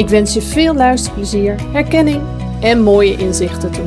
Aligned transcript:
Ik 0.00 0.08
wens 0.08 0.34
je 0.34 0.42
veel 0.42 0.74
luisterplezier, 0.74 1.72
herkenning 1.72 2.22
en 2.60 2.82
mooie 2.82 3.16
inzichten 3.16 3.70
toe. 3.70 3.84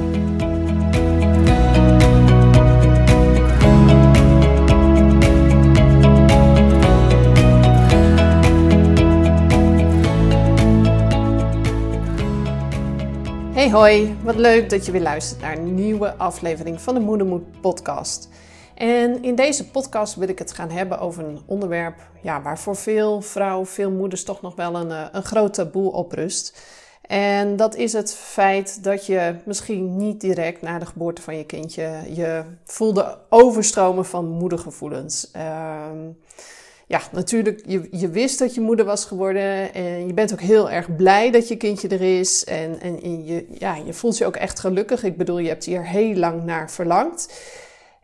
Hey 13.54 13.72
hoi, 13.72 14.16
wat 14.24 14.36
leuk 14.36 14.70
dat 14.70 14.86
je 14.86 14.92
weer 14.92 15.02
luistert 15.02 15.42
naar 15.42 15.58
een 15.58 15.76
nieuwe 15.76 16.16
aflevering 16.16 16.82
van 16.82 16.94
de 16.94 17.00
Moedermoed 17.00 17.62
podcast. 17.62 18.30
En 18.76 19.24
in 19.24 19.36
deze 19.36 19.70
podcast 19.70 20.16
wil 20.16 20.28
ik 20.28 20.40
het 20.40 20.52
gaan 20.52 20.70
hebben 20.70 21.00
over 21.00 21.26
een 21.26 21.42
onderwerp 21.46 21.96
ja, 22.22 22.42
waar 22.42 22.60
voor 22.60 22.76
veel 22.76 23.22
vrouwen, 23.22 23.68
veel 23.68 23.92
moeders 23.92 24.24
toch 24.24 24.42
nog 24.42 24.56
wel 24.56 24.76
een, 24.76 24.92
eh, 24.92 25.06
een 25.12 25.24
groot 25.24 25.54
taboe 25.54 25.92
op 25.92 26.12
rust. 26.12 26.62
En 27.02 27.56
dat 27.56 27.76
is 27.76 27.94
het 27.94 28.16
feit 28.16 28.84
dat 28.84 29.06
je 29.06 29.36
misschien 29.46 29.98
niet 29.98 30.22
direct 30.22 30.62
na 30.62 30.80
de 30.80 30.86
geboorte 30.86 31.22
van 31.22 31.38
je 31.38 31.46
kindje 31.46 32.02
je 32.14 32.44
voelde 32.64 33.18
overstromen 33.30 34.06
van 34.06 34.28
moedergevoelens. 34.28 35.32
Uh, 35.36 35.42
ja, 36.88 37.02
natuurlijk, 37.12 37.64
je, 37.66 37.88
je 37.92 38.10
wist 38.10 38.40
dat 38.40 38.54
je 38.54 38.62
moeder 38.62 38.86
was 38.86 39.06
geworden. 39.06 39.74
En 39.74 40.08
je 40.08 40.14
bent 40.14 40.34
ook 40.34 40.42
heel 40.42 40.70
erg 40.70 40.96
blij 40.96 41.32
dat 41.32 41.48
je 41.48 41.58
kindje 41.58 41.88
er 41.88 42.20
is. 42.20 42.44
En, 42.44 42.80
en, 42.80 43.02
en 43.02 43.26
je, 43.26 43.46
ja, 43.58 43.76
je 43.76 43.94
voelt 43.94 44.18
je 44.18 44.26
ook 44.26 44.36
echt 44.36 44.60
gelukkig. 44.60 45.04
Ik 45.04 45.18
bedoel, 45.18 45.38
je 45.38 45.48
hebt 45.48 45.66
hier 45.66 45.88
heel 45.88 46.16
lang 46.16 46.44
naar 46.44 46.72
verlangd. 46.72 47.34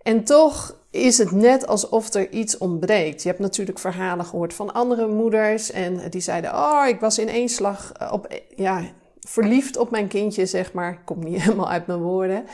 En 0.09 0.23
toch 0.23 0.75
is 0.91 1.17
het 1.17 1.31
net 1.31 1.67
alsof 1.67 2.13
er 2.13 2.31
iets 2.31 2.57
ontbreekt. 2.57 3.21
Je 3.21 3.27
hebt 3.27 3.41
natuurlijk 3.41 3.79
verhalen 3.79 4.25
gehoord 4.25 4.53
van 4.53 4.73
andere 4.73 5.07
moeders. 5.07 5.71
En 5.71 6.09
die 6.09 6.21
zeiden: 6.21 6.53
Oh, 6.53 6.87
ik 6.87 6.99
was 6.99 7.17
in 7.17 7.27
één 7.29 7.49
slag 7.49 7.91
op, 8.11 8.41
ja, 8.55 8.81
verliefd 9.19 9.77
op 9.77 9.91
mijn 9.91 10.07
kindje, 10.07 10.45
zeg 10.45 10.73
maar. 10.73 11.03
Komt 11.03 11.23
niet 11.23 11.41
helemaal 11.43 11.69
uit 11.69 11.87
mijn 11.87 11.99
woorden. 11.99 12.45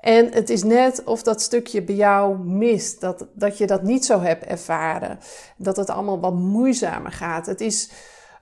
En 0.00 0.32
het 0.32 0.50
is 0.50 0.62
net 0.62 1.04
of 1.04 1.22
dat 1.22 1.42
stukje 1.42 1.82
bij 1.82 1.94
jou 1.94 2.38
mist. 2.38 3.00
Dat, 3.00 3.26
dat 3.34 3.58
je 3.58 3.66
dat 3.66 3.82
niet 3.82 4.04
zo 4.04 4.20
hebt 4.20 4.44
ervaren. 4.44 5.18
Dat 5.56 5.76
het 5.76 5.90
allemaal 5.90 6.20
wat 6.20 6.34
moeizamer 6.34 7.12
gaat. 7.12 7.46
Het 7.46 7.60
is. 7.60 7.90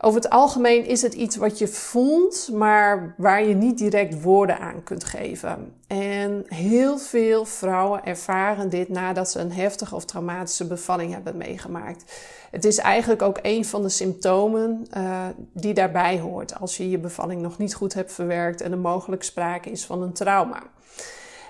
Over 0.01 0.21
het 0.21 0.31
algemeen 0.31 0.85
is 0.85 1.03
het 1.03 1.15
iets 1.15 1.37
wat 1.37 1.59
je 1.59 1.69
voelt, 1.69 2.49
maar 2.53 3.15
waar 3.17 3.45
je 3.45 3.55
niet 3.55 3.79
direct 3.79 4.23
woorden 4.23 4.59
aan 4.59 4.83
kunt 4.83 5.05
geven. 5.05 5.75
En 5.87 6.45
heel 6.47 6.99
veel 6.99 7.45
vrouwen 7.45 8.05
ervaren 8.05 8.69
dit 8.69 8.89
nadat 8.89 9.31
ze 9.31 9.41
een 9.41 9.53
heftige 9.53 9.95
of 9.95 10.05
traumatische 10.05 10.67
bevalling 10.67 11.13
hebben 11.13 11.37
meegemaakt. 11.37 12.05
Het 12.51 12.65
is 12.65 12.79
eigenlijk 12.79 13.23
ook 13.23 13.39
een 13.43 13.65
van 13.65 13.83
de 13.83 13.89
symptomen 13.89 14.87
uh, 14.97 15.25
die 15.53 15.75
daarbij 15.75 16.21
hoort 16.21 16.61
als 16.61 16.77
je 16.77 16.91
je 16.91 16.99
bevalling 16.99 17.43
nog 17.43 17.59
niet 17.59 17.75
goed 17.75 17.95
hebt 17.95 18.13
verwerkt 18.13 18.61
en 18.61 18.73
er 18.73 18.79
mogelijk 18.79 19.23
sprake 19.23 19.71
is 19.71 19.85
van 19.85 20.03
een 20.03 20.13
trauma. 20.13 20.63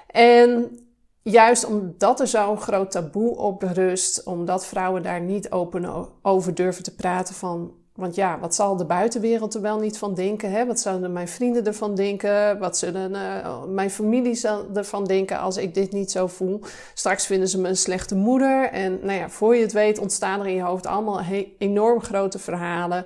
En 0.07 0.79
juist 1.23 1.65
omdat 1.65 2.21
er 2.21 2.27
zo'n 2.27 2.61
groot 2.61 2.91
taboe 2.91 3.37
op 3.37 3.63
rust, 3.63 4.25
omdat 4.25 4.67
vrouwen 4.67 5.03
daar 5.03 5.21
niet 5.21 5.51
open 5.51 6.09
over 6.23 6.55
durven 6.55 6.83
te 6.83 6.95
praten 6.95 7.35
van. 7.35 7.85
Want 7.97 8.15
ja, 8.15 8.39
wat 8.39 8.55
zal 8.55 8.77
de 8.77 8.85
buitenwereld 8.85 9.55
er 9.55 9.61
wel 9.61 9.79
niet 9.79 9.99
van 9.99 10.15
denken? 10.15 10.51
Hè? 10.51 10.67
Wat 10.67 10.81
zouden 10.81 11.13
mijn 11.13 11.29
vrienden 11.29 11.65
ervan 11.65 11.95
denken? 11.95 12.59
Wat 12.59 12.79
zullen 12.79 13.13
uh, 13.13 13.63
mijn 13.65 13.91
familie 13.91 14.41
ervan 14.75 15.05
denken 15.05 15.39
als 15.39 15.57
ik 15.57 15.75
dit 15.75 15.93
niet 15.93 16.11
zo 16.11 16.27
voel? 16.27 16.61
Straks 16.95 17.27
vinden 17.27 17.49
ze 17.49 17.61
me 17.61 17.69
een 17.69 17.77
slechte 17.77 18.15
moeder. 18.15 18.71
En 18.71 18.99
nou 19.03 19.19
ja, 19.19 19.29
voor 19.29 19.57
je 19.57 19.63
het 19.63 19.73
weet 19.73 19.99
ontstaan 19.99 20.41
er 20.41 20.47
in 20.47 20.55
je 20.55 20.63
hoofd 20.63 20.87
allemaal 20.87 21.21
enorm 21.59 22.01
grote 22.01 22.39
verhalen. 22.39 23.05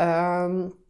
Um, 0.00 0.80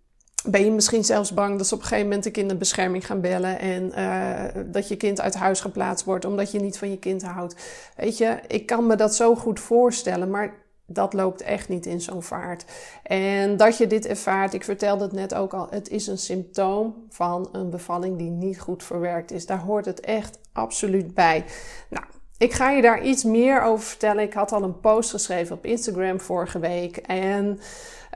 ben 0.45 0.65
je 0.65 0.71
misschien 0.71 1.05
zelfs 1.05 1.35
bang 1.35 1.59
dat 1.59 1.67
ze 1.67 1.75
op 1.75 1.81
een 1.81 1.87
gegeven 1.87 2.09
moment 2.09 2.25
de 2.25 2.31
kinderbescherming 2.31 3.07
gaan 3.07 3.21
bellen 3.21 3.59
en 3.59 3.93
uh, 3.99 4.63
dat 4.67 4.89
je 4.89 4.97
kind 4.97 5.21
uit 5.21 5.35
huis 5.35 5.61
geplaatst 5.61 6.05
wordt 6.05 6.25
omdat 6.25 6.51
je 6.51 6.61
niet 6.61 6.79
van 6.79 6.91
je 6.91 6.99
kind 6.99 7.23
houdt. 7.23 7.57
Weet 7.97 8.19
je, 8.19 8.39
ik 8.49 8.67
kan 8.67 8.87
me 8.87 8.97
dat 8.97 9.15
zo 9.15 9.35
goed 9.35 9.61
voorstellen, 9.61 10.31
maar 10.31 10.62
dat 10.93 11.13
loopt 11.13 11.43
echt 11.43 11.69
niet 11.69 11.87
in 11.87 12.01
zo'n 12.01 12.23
vaart. 12.23 12.65
En 13.03 13.57
dat 13.57 13.77
je 13.79 13.87
dit 13.87 14.07
ervaart, 14.07 14.55
ik 14.55 14.65
vertelde 14.65 15.05
het 15.05 15.13
net 15.13 15.35
ook 15.35 15.55
al, 15.55 15.67
het 15.71 15.89
is 15.89 16.07
een 16.07 16.19
symptoom 16.19 17.07
van 17.09 17.49
een 17.53 17.71
bevalling 17.71 18.19
die 18.19 18.31
niet 18.31 18.61
goed 18.61 18.83
verwerkt 18.83 19.31
is. 19.31 19.47
Daar 19.47 19.61
hoort 19.61 19.85
het 19.85 20.01
echt 20.01 20.39
absoluut 20.53 21.15
bij. 21.15 21.45
Nou, 21.91 22.05
ik 22.39 22.53
ga 22.53 22.71
je 22.71 22.83
daar 22.83 23.03
iets 23.03 23.25
meer 23.25 23.63
over 23.63 23.87
vertellen. 23.87 24.25
Ik 24.25 24.33
had 24.33 24.53
al 24.53 24.63
een 24.63 24.81
post 24.81 25.11
geschreven 25.11 25.57
op 25.57 25.65
Instagram 25.65 26.21
vorige 26.21 26.59
week 26.59 26.97
en. 26.97 27.59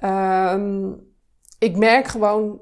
Um, 0.05 1.15
ik 1.59 1.77
merk 1.77 2.07
gewoon 2.07 2.61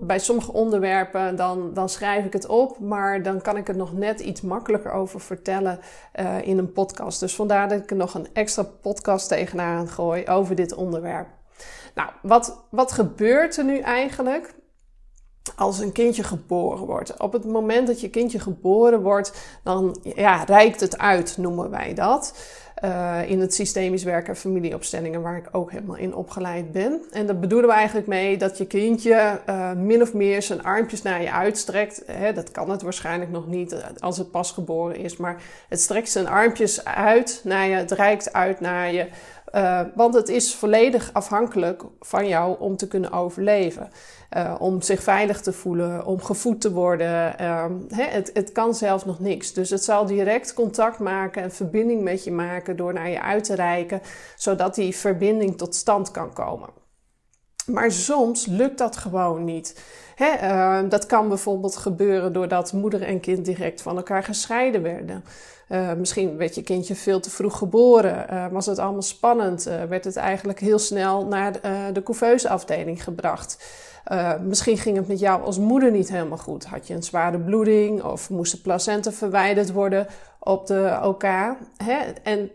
bij 0.00 0.18
sommige 0.18 0.52
onderwerpen, 0.52 1.36
dan, 1.36 1.74
dan 1.74 1.88
schrijf 1.88 2.24
ik 2.24 2.32
het 2.32 2.46
op, 2.46 2.78
maar 2.78 3.22
dan 3.22 3.40
kan 3.40 3.56
ik 3.56 3.68
er 3.68 3.76
nog 3.76 3.92
net 3.92 4.20
iets 4.20 4.40
makkelijker 4.40 4.92
over 4.92 5.20
vertellen 5.20 5.80
uh, 6.20 6.46
in 6.46 6.58
een 6.58 6.72
podcast. 6.72 7.20
Dus 7.20 7.34
vandaar 7.34 7.68
dat 7.68 7.80
ik 7.80 7.90
er 7.90 7.96
nog 7.96 8.14
een 8.14 8.28
extra 8.32 8.62
podcast 8.62 9.28
tegenaan 9.28 9.88
gooi 9.88 10.26
over 10.26 10.54
dit 10.54 10.74
onderwerp. 10.74 11.28
Nou, 11.94 12.10
wat, 12.22 12.64
wat 12.70 12.92
gebeurt 12.92 13.56
er 13.56 13.64
nu 13.64 13.78
eigenlijk? 13.78 14.54
als 15.56 15.78
een 15.78 15.92
kindje 15.92 16.22
geboren 16.22 16.86
wordt. 16.86 17.20
Op 17.20 17.32
het 17.32 17.44
moment 17.44 17.86
dat 17.86 18.00
je 18.00 18.10
kindje 18.10 18.40
geboren 18.40 19.02
wordt, 19.02 19.32
dan 19.64 19.98
ja, 20.02 20.44
reikt 20.44 20.80
het 20.80 20.98
uit, 20.98 21.36
noemen 21.36 21.70
wij 21.70 21.94
dat. 21.94 22.34
Uh, 22.84 23.30
in 23.30 23.40
het 23.40 23.54
systemisch 23.54 24.04
werken 24.04 24.36
familieopstellingen, 24.36 25.22
waar 25.22 25.36
ik 25.36 25.48
ook 25.52 25.70
helemaal 25.70 25.96
in 25.96 26.14
opgeleid 26.14 26.72
ben. 26.72 27.00
En 27.10 27.26
dat 27.26 27.40
bedoelen 27.40 27.68
we 27.68 27.74
eigenlijk 27.74 28.06
mee 28.06 28.36
dat 28.36 28.58
je 28.58 28.66
kindje 28.66 29.40
uh, 29.48 29.72
min 29.72 30.02
of 30.02 30.14
meer 30.14 30.42
zijn 30.42 30.62
armpjes 30.62 31.02
naar 31.02 31.22
je 31.22 31.32
uitstrekt. 31.32 32.02
Hè, 32.06 32.32
dat 32.32 32.50
kan 32.50 32.70
het 32.70 32.82
waarschijnlijk 32.82 33.30
nog 33.30 33.46
niet 33.46 33.72
eh, 33.72 33.88
als 33.98 34.18
het 34.18 34.30
pas 34.30 34.50
geboren 34.50 34.96
is, 34.96 35.16
maar 35.16 35.42
het 35.68 35.80
strekt 35.80 36.10
zijn 36.10 36.28
armpjes 36.28 36.84
uit 36.84 37.40
naar 37.44 37.66
je, 37.66 37.74
het 37.74 37.90
reikt 37.90 38.32
uit 38.32 38.60
naar 38.60 38.92
je. 38.92 39.06
Uh, 39.54 39.80
want 39.94 40.14
het 40.14 40.28
is 40.28 40.54
volledig 40.54 41.10
afhankelijk 41.12 41.82
van 42.00 42.28
jou 42.28 42.56
om 42.58 42.76
te 42.76 42.88
kunnen 42.88 43.12
overleven. 43.12 43.90
Uh, 44.36 44.54
om 44.58 44.82
zich 44.82 45.02
veilig 45.02 45.40
te 45.40 45.52
voelen, 45.52 46.06
om 46.06 46.22
gevoed 46.22 46.60
te 46.60 46.72
worden. 46.72 47.34
Uh, 47.40 47.64
het, 47.88 48.30
het 48.34 48.52
kan 48.52 48.74
zelf 48.74 49.06
nog 49.06 49.20
niks. 49.20 49.52
Dus 49.52 49.70
het 49.70 49.84
zal 49.84 50.06
direct 50.06 50.54
contact 50.54 50.98
maken 50.98 51.42
en 51.42 51.52
verbinding 51.52 52.02
met 52.02 52.24
je 52.24 52.32
maken 52.32 52.76
door 52.76 52.92
naar 52.92 53.08
je 53.10 53.22
uit 53.22 53.44
te 53.44 53.54
reiken, 53.54 54.00
zodat 54.36 54.74
die 54.74 54.96
verbinding 54.96 55.58
tot 55.58 55.74
stand 55.74 56.10
kan 56.10 56.32
komen. 56.32 56.81
Maar 57.66 57.92
soms 57.92 58.46
lukt 58.46 58.78
dat 58.78 58.96
gewoon 58.96 59.44
niet. 59.44 59.80
Uh, 60.18 60.80
dat 60.88 61.06
kan 61.06 61.28
bijvoorbeeld 61.28 61.76
gebeuren 61.76 62.32
doordat 62.32 62.72
moeder 62.72 63.02
en 63.02 63.20
kind 63.20 63.44
direct 63.44 63.82
van 63.82 63.96
elkaar 63.96 64.22
gescheiden 64.22 64.82
werden. 64.82 65.24
Uh, 65.68 65.92
misschien 65.92 66.36
werd 66.36 66.54
je 66.54 66.62
kindje 66.62 66.94
veel 66.94 67.20
te 67.20 67.30
vroeg 67.30 67.58
geboren. 67.58 68.26
Uh, 68.30 68.46
was 68.50 68.66
het 68.66 68.78
allemaal 68.78 69.02
spannend? 69.02 69.62
werd 69.88 70.04
het 70.04 70.16
eigenlijk 70.16 70.60
heel 70.60 70.78
snel 70.78 71.26
naar 71.26 71.52
de 71.92 72.02
couveuse 72.02 72.48
afdeling 72.48 73.04
gebracht? 73.04 73.64
misschien 74.42 74.78
ging 74.78 74.96
het 74.96 75.08
met 75.08 75.20
jou 75.20 75.42
als 75.42 75.58
moeder 75.58 75.90
niet 75.90 76.10
helemaal 76.10 76.38
goed. 76.38 76.64
Had 76.64 76.86
je 76.86 76.94
een 76.94 77.02
zware 77.02 77.38
bloeding 77.38 78.02
of 78.02 78.30
moest 78.30 78.52
de 78.52 78.58
placenta 78.58 79.12
verwijderd 79.12 79.72
worden 79.72 80.06
op 80.40 80.66
de 80.66 80.98
OK? 81.02 81.22
Hè? 81.76 81.98
En 82.22 82.50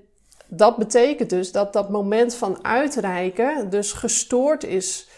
dat 0.48 0.78
betekent 0.78 1.30
dus 1.30 1.52
dat 1.52 1.74
dat 1.74 1.90
moment 1.90 2.36
van 2.36 2.64
uitreiken 2.64 3.70
dus 3.70 3.92
gestoord 3.92 4.64
is 4.64 5.10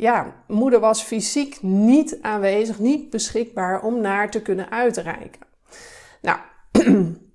ja, 0.00 0.34
moeder 0.46 0.80
was 0.80 1.02
fysiek 1.02 1.62
niet 1.62 2.18
aanwezig, 2.22 2.78
niet 2.78 3.10
beschikbaar 3.10 3.82
om 3.82 4.00
naar 4.00 4.30
te 4.30 4.42
kunnen 4.42 4.70
uitreiken. 4.70 5.40
Nou, 6.20 6.38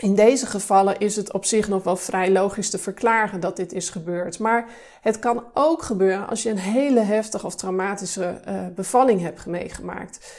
in 0.00 0.14
deze 0.14 0.46
gevallen 0.46 0.98
is 0.98 1.16
het 1.16 1.32
op 1.32 1.44
zich 1.44 1.68
nog 1.68 1.82
wel 1.82 1.96
vrij 1.96 2.30
logisch 2.30 2.70
te 2.70 2.78
verklaren 2.78 3.40
dat 3.40 3.56
dit 3.56 3.72
is 3.72 3.90
gebeurd. 3.90 4.38
Maar 4.38 4.68
het 5.00 5.18
kan 5.18 5.44
ook 5.54 5.82
gebeuren 5.82 6.28
als 6.28 6.42
je 6.42 6.50
een 6.50 6.58
hele 6.58 7.00
heftige 7.00 7.46
of 7.46 7.54
traumatische 7.54 8.40
uh, 8.48 8.54
bevalling 8.74 9.20
hebt 9.20 9.46
meegemaakt. 9.46 10.34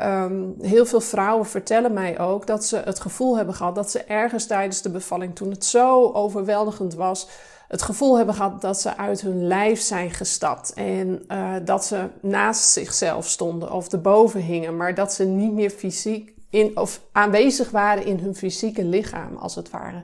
Um, 0.00 0.54
heel 0.60 0.86
veel 0.86 1.00
vrouwen 1.00 1.46
vertellen 1.46 1.92
mij 1.92 2.18
ook 2.18 2.46
dat 2.46 2.64
ze 2.64 2.76
het 2.76 3.00
gevoel 3.00 3.36
hebben 3.36 3.54
gehad 3.54 3.74
dat 3.74 3.90
ze 3.90 4.02
ergens 4.04 4.46
tijdens 4.46 4.82
de 4.82 4.90
bevalling, 4.90 5.34
toen 5.34 5.50
het 5.50 5.64
zo 5.64 6.10
overweldigend 6.12 6.94
was, 6.94 7.28
het 7.68 7.82
gevoel 7.82 8.16
hebben 8.16 8.34
gehad 8.34 8.60
dat 8.60 8.80
ze 8.80 8.96
uit 8.96 9.20
hun 9.20 9.46
lijf 9.46 9.80
zijn 9.80 10.10
gestapt. 10.10 10.72
En 10.72 11.24
uh, 11.28 11.54
dat 11.64 11.84
ze 11.84 12.08
naast 12.20 12.70
zichzelf 12.70 13.26
stonden 13.26 13.72
of 13.72 13.92
erboven 13.92 14.40
hingen, 14.40 14.76
maar 14.76 14.94
dat 14.94 15.12
ze 15.12 15.24
niet 15.24 15.52
meer 15.52 15.70
fysiek 15.70 16.35
in, 16.50 16.76
of 16.76 17.00
aanwezig 17.12 17.70
waren 17.70 18.04
in 18.04 18.18
hun 18.18 18.34
fysieke 18.34 18.84
lichaam, 18.84 19.36
als 19.36 19.54
het 19.54 19.70
ware. 19.70 20.02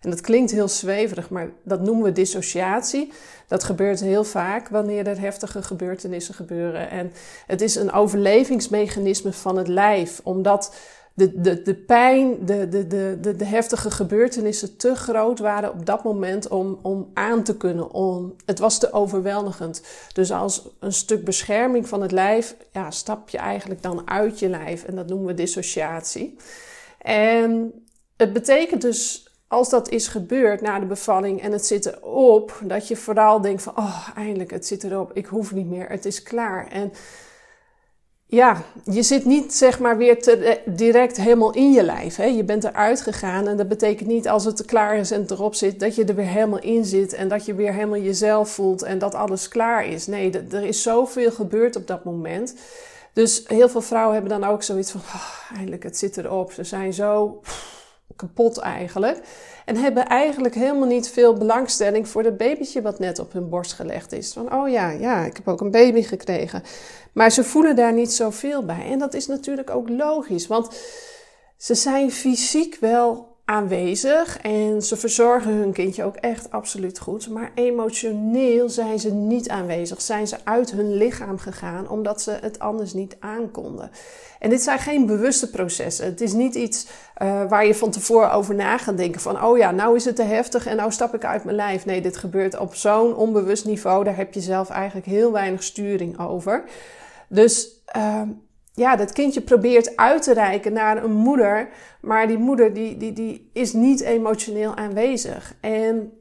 En 0.00 0.10
dat 0.10 0.20
klinkt 0.20 0.50
heel 0.50 0.68
zweverig, 0.68 1.30
maar 1.30 1.50
dat 1.62 1.80
noemen 1.80 2.04
we 2.04 2.12
dissociatie. 2.12 3.12
Dat 3.46 3.64
gebeurt 3.64 4.00
heel 4.00 4.24
vaak 4.24 4.68
wanneer 4.68 5.06
er 5.06 5.20
heftige 5.20 5.62
gebeurtenissen 5.62 6.34
gebeuren. 6.34 6.90
En 6.90 7.12
het 7.46 7.60
is 7.60 7.74
een 7.74 7.92
overlevingsmechanisme 7.92 9.32
van 9.32 9.56
het 9.56 9.68
lijf, 9.68 10.20
omdat 10.22 10.74
de, 11.14 11.40
de, 11.40 11.62
de 11.62 11.74
pijn, 11.74 12.46
de, 12.46 12.68
de, 12.68 12.86
de, 12.86 13.36
de, 13.36 13.44
heftige 13.44 13.90
gebeurtenissen 13.90 14.76
te 14.76 14.94
groot 14.94 15.38
waren 15.38 15.72
op 15.72 15.86
dat 15.86 16.04
moment 16.04 16.48
om, 16.48 16.78
om 16.82 17.10
aan 17.14 17.42
te 17.42 17.56
kunnen. 17.56 17.90
Om, 17.90 18.34
het 18.44 18.58
was 18.58 18.78
te 18.78 18.92
overweldigend. 18.92 19.82
Dus 20.12 20.32
als 20.32 20.68
een 20.80 20.92
stuk 20.92 21.24
bescherming 21.24 21.88
van 21.88 22.02
het 22.02 22.12
lijf, 22.12 22.56
ja, 22.72 22.90
stap 22.90 23.28
je 23.28 23.38
eigenlijk 23.38 23.82
dan 23.82 24.10
uit 24.10 24.38
je 24.38 24.48
lijf. 24.48 24.84
En 24.84 24.94
dat 24.94 25.08
noemen 25.08 25.26
we 25.26 25.34
dissociatie. 25.34 26.36
En 26.98 27.72
het 28.16 28.32
betekent 28.32 28.82
dus, 28.82 29.28
als 29.48 29.70
dat 29.70 29.88
is 29.88 30.08
gebeurd 30.08 30.60
na 30.60 30.78
de 30.78 30.86
bevalling 30.86 31.42
en 31.42 31.52
het 31.52 31.66
zit 31.66 31.86
erop, 31.86 32.60
dat 32.64 32.88
je 32.88 32.96
vooral 32.96 33.40
denkt 33.40 33.62
van, 33.62 33.76
oh, 33.76 34.08
eindelijk, 34.14 34.50
het 34.50 34.66
zit 34.66 34.84
erop, 34.84 35.10
ik 35.12 35.26
hoef 35.26 35.52
niet 35.52 35.66
meer, 35.66 35.88
het 35.88 36.04
is 36.04 36.22
klaar. 36.22 36.68
En 36.68 36.92
ja, 38.26 38.62
je 38.84 39.02
zit 39.02 39.24
niet 39.24 39.54
zeg 39.54 39.78
maar 39.78 39.96
weer 39.96 40.28
eh, 40.28 40.56
direct 40.64 41.16
helemaal 41.16 41.52
in 41.52 41.72
je 41.72 41.82
lijf. 41.82 42.16
Hè? 42.16 42.24
Je 42.24 42.44
bent 42.44 42.64
eruit 42.64 43.00
gegaan 43.00 43.48
en 43.48 43.56
dat 43.56 43.68
betekent 43.68 44.08
niet 44.08 44.28
als 44.28 44.44
het 44.44 44.64
klaar 44.64 44.96
is 44.96 45.10
en 45.10 45.24
erop 45.28 45.54
zit, 45.54 45.80
dat 45.80 45.94
je 45.94 46.04
er 46.04 46.14
weer 46.14 46.26
helemaal 46.26 46.60
in 46.60 46.84
zit 46.84 47.12
en 47.12 47.28
dat 47.28 47.46
je 47.46 47.54
weer 47.54 47.72
helemaal 47.72 48.00
jezelf 48.00 48.50
voelt 48.50 48.82
en 48.82 48.98
dat 48.98 49.14
alles 49.14 49.48
klaar 49.48 49.86
is. 49.86 50.06
Nee, 50.06 50.30
er 50.50 50.64
is 50.64 50.82
zoveel 50.82 51.30
gebeurd 51.30 51.76
op 51.76 51.86
dat 51.86 52.04
moment. 52.04 52.54
Dus 53.12 53.44
heel 53.46 53.68
veel 53.68 53.80
vrouwen 53.80 54.14
hebben 54.14 54.40
dan 54.40 54.50
ook 54.50 54.62
zoiets 54.62 54.90
van, 54.90 55.00
oh, 55.00 55.56
eindelijk, 55.56 55.82
het 55.82 55.98
zit 55.98 56.16
erop. 56.16 56.52
Ze 56.52 56.64
zijn 56.64 56.92
zo 56.92 57.40
kapot 58.16 58.58
eigenlijk. 58.58 59.20
En 59.64 59.76
hebben 59.76 60.06
eigenlijk 60.06 60.54
helemaal 60.54 60.88
niet 60.88 61.08
veel 61.08 61.34
belangstelling 61.34 62.08
voor 62.08 62.22
dat 62.22 62.36
babytje 62.36 62.82
wat 62.82 62.98
net 62.98 63.18
op 63.18 63.32
hun 63.32 63.48
borst 63.48 63.72
gelegd 63.72 64.12
is. 64.12 64.32
Van, 64.32 64.54
oh 64.54 64.68
ja, 64.68 64.90
ja, 64.90 65.24
ik 65.24 65.36
heb 65.36 65.48
ook 65.48 65.60
een 65.60 65.70
baby 65.70 66.02
gekregen. 66.02 66.62
Maar 67.12 67.30
ze 67.30 67.44
voelen 67.44 67.76
daar 67.76 67.92
niet 67.92 68.12
zoveel 68.12 68.64
bij. 68.64 68.90
En 68.90 68.98
dat 68.98 69.14
is 69.14 69.26
natuurlijk 69.26 69.70
ook 69.70 69.88
logisch, 69.88 70.46
want 70.46 70.68
ze 71.56 71.74
zijn 71.74 72.12
fysiek 72.12 72.76
wel 72.80 73.33
aanwezig 73.44 74.38
en 74.38 74.82
ze 74.82 74.96
verzorgen 74.96 75.52
hun 75.52 75.72
kindje 75.72 76.04
ook 76.04 76.16
echt 76.16 76.50
absoluut 76.50 76.98
goed. 76.98 77.28
Maar 77.28 77.52
emotioneel 77.54 78.68
zijn 78.68 78.98
ze 78.98 79.12
niet 79.12 79.48
aanwezig. 79.48 80.00
Zijn 80.00 80.26
ze 80.26 80.36
uit 80.44 80.70
hun 80.70 80.94
lichaam 80.94 81.38
gegaan 81.38 81.88
omdat 81.88 82.22
ze 82.22 82.38
het 82.40 82.58
anders 82.58 82.92
niet 82.92 83.16
aankonden. 83.20 83.90
En 84.38 84.50
dit 84.50 84.62
zijn 84.62 84.78
geen 84.78 85.06
bewuste 85.06 85.50
processen. 85.50 86.04
Het 86.04 86.20
is 86.20 86.32
niet 86.32 86.54
iets 86.54 86.86
uh, 87.22 87.48
waar 87.48 87.66
je 87.66 87.74
van 87.74 87.90
tevoren 87.90 88.32
over 88.32 88.54
na 88.54 88.78
gaat 88.78 88.96
denken 88.96 89.20
van, 89.20 89.44
oh 89.44 89.58
ja, 89.58 89.70
nou 89.70 89.96
is 89.96 90.04
het 90.04 90.16
te 90.16 90.22
heftig 90.22 90.66
en 90.66 90.76
nou 90.76 90.92
stap 90.92 91.14
ik 91.14 91.24
uit 91.24 91.44
mijn 91.44 91.56
lijf. 91.56 91.84
Nee, 91.84 92.00
dit 92.00 92.16
gebeurt 92.16 92.58
op 92.58 92.74
zo'n 92.74 93.16
onbewust 93.16 93.64
niveau. 93.64 94.04
Daar 94.04 94.16
heb 94.16 94.34
je 94.34 94.40
zelf 94.40 94.70
eigenlijk 94.70 95.06
heel 95.06 95.32
weinig 95.32 95.62
sturing 95.62 96.18
over. 96.18 96.64
Dus 97.28 97.82
uh, 97.96 98.22
ja, 98.76 98.96
dat 98.96 99.12
kindje 99.12 99.40
probeert 99.40 99.96
uit 99.96 100.22
te 100.22 100.32
reiken 100.32 100.72
naar 100.72 101.04
een 101.04 101.12
moeder, 101.12 101.68
maar 102.00 102.26
die 102.26 102.38
moeder 102.38 102.74
die, 102.74 102.96
die, 102.96 103.12
die 103.12 103.50
is 103.52 103.72
niet 103.72 104.00
emotioneel 104.00 104.74
aanwezig. 104.74 105.54
En 105.60 106.12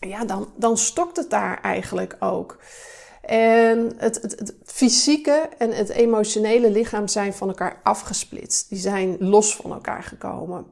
ja, 0.00 0.24
dan, 0.24 0.48
dan 0.56 0.76
stokt 0.76 1.16
het 1.16 1.30
daar 1.30 1.60
eigenlijk 1.60 2.16
ook. 2.20 2.58
En 3.22 3.92
het, 3.96 4.22
het, 4.22 4.54
fysieke 4.64 5.48
en 5.58 5.70
het 5.70 5.88
emotionele 5.88 6.70
lichaam 6.70 7.08
zijn 7.08 7.34
van 7.34 7.48
elkaar 7.48 7.80
afgesplitst. 7.82 8.68
Die 8.68 8.78
zijn 8.78 9.16
los 9.18 9.56
van 9.56 9.72
elkaar 9.72 10.02
gekomen. 10.02 10.66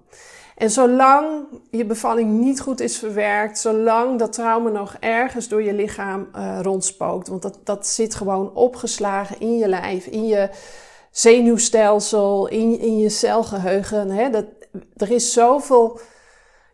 En 0.57 0.71
zolang 0.71 1.47
je 1.71 1.85
bevalling 1.85 2.31
niet 2.31 2.61
goed 2.61 2.81
is 2.81 2.99
verwerkt, 2.99 3.59
zolang 3.59 4.19
dat 4.19 4.33
trauma 4.33 4.71
nog 4.71 4.97
ergens 5.01 5.49
door 5.49 5.63
je 5.63 5.75
lichaam 5.75 6.29
uh, 6.37 6.59
rondspookt, 6.63 7.29
want 7.29 7.43
dat, 7.43 7.59
dat 7.65 7.87
zit 7.87 8.15
gewoon 8.15 8.55
opgeslagen 8.55 9.41
in 9.41 9.59
je 9.59 9.69
lijf, 9.69 10.07
in 10.07 10.27
je 10.27 10.49
zenuwstelsel, 11.15 12.49
in, 12.49 12.81
in 12.81 12.99
je 12.99 13.09
celgeheugen. 13.09 14.11
Hè? 14.11 14.31
Dat, 14.31 14.45
er 14.97 15.11
is 15.11 15.33
zoveel 15.33 16.01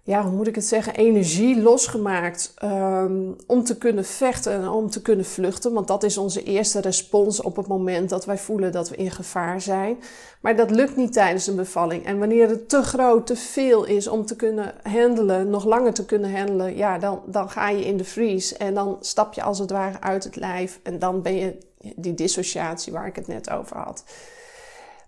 ja, 0.03 0.23
hoe 0.23 0.37
moet 0.37 0.47
ik 0.47 0.55
het 0.55 0.65
zeggen, 0.65 0.95
energie 0.95 1.63
losgemaakt 1.63 2.55
um, 2.65 3.37
om 3.47 3.65
te 3.65 3.79
kunnen 3.79 4.05
vechten 4.05 4.53
en 4.53 4.69
om 4.69 4.91
te 4.91 5.03
kunnen 5.03 5.25
vluchten. 5.25 5.73
Want 5.73 5.87
dat 5.87 6.03
is 6.03 6.19
onze 6.19 6.43
eerste 6.43 6.81
respons 6.81 7.43
op 7.43 7.57
het 7.57 7.67
moment 7.67 8.09
dat 8.09 8.25
wij 8.25 8.39
voelen 8.39 8.73
dat 8.73 8.89
we 8.89 8.97
in 8.97 9.11
gevaar 9.11 9.61
zijn. 9.61 9.99
Maar 10.41 10.57
dat 10.57 10.71
lukt 10.71 10.97
niet 10.97 11.13
tijdens 11.13 11.47
een 11.47 11.57
bevalling. 11.57 12.07
En 12.07 12.19
wanneer 12.19 12.49
het 12.49 12.69
te 12.69 12.83
groot, 12.83 13.27
te 13.27 13.37
veel 13.37 13.85
is 13.85 14.09
om 14.09 14.27
te 14.27 14.37
kunnen 14.37 14.75
handelen, 14.83 15.51
nog 15.51 15.65
langer 15.65 15.95
te 15.95 16.05
kunnen 16.05 16.37
handelen, 16.37 16.77
ja, 16.77 16.99
dan, 16.99 17.23
dan 17.27 17.51
ga 17.51 17.69
je 17.69 17.85
in 17.85 17.97
de 17.97 18.05
freeze. 18.05 18.57
En 18.57 18.75
dan 18.75 18.97
stap 19.01 19.35
je 19.35 19.43
als 19.43 19.59
het 19.59 19.71
ware 19.71 20.01
uit 20.01 20.25
het 20.25 20.37
lijf. 20.37 20.81
En 20.83 20.99
dan 20.99 21.23
ben 21.23 21.35
je 21.35 21.59
die 21.97 22.15
dissociatie 22.15 22.93
waar 22.93 23.07
ik 23.07 23.17
het 23.17 23.27
net 23.27 23.51
over 23.51 23.77
had. 23.77 24.05